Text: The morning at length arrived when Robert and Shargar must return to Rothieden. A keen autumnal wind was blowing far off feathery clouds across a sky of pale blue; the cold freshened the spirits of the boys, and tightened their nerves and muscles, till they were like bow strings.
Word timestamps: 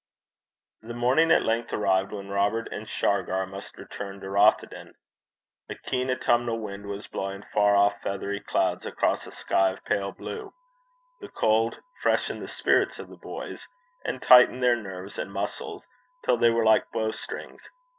The 0.81 0.95
morning 0.95 1.29
at 1.29 1.43
length 1.45 1.71
arrived 1.71 2.11
when 2.11 2.29
Robert 2.31 2.67
and 2.71 2.89
Shargar 2.89 3.45
must 3.45 3.77
return 3.77 4.19
to 4.21 4.29
Rothieden. 4.31 4.93
A 5.69 5.75
keen 5.75 6.09
autumnal 6.09 6.59
wind 6.59 6.87
was 6.87 7.05
blowing 7.07 7.43
far 7.53 7.75
off 7.75 8.01
feathery 8.01 8.39
clouds 8.39 8.87
across 8.87 9.27
a 9.27 9.31
sky 9.31 9.69
of 9.69 9.85
pale 9.85 10.11
blue; 10.11 10.55
the 11.19 11.29
cold 11.29 11.81
freshened 12.01 12.41
the 12.41 12.47
spirits 12.47 12.97
of 12.97 13.09
the 13.09 13.17
boys, 13.17 13.67
and 14.03 14.23
tightened 14.23 14.63
their 14.63 14.75
nerves 14.75 15.19
and 15.19 15.31
muscles, 15.31 15.85
till 16.25 16.37
they 16.37 16.49
were 16.49 16.65
like 16.65 16.89
bow 16.91 17.11
strings. 17.11 17.69